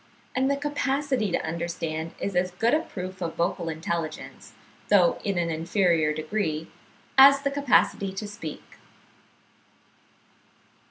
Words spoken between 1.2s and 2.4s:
to understand is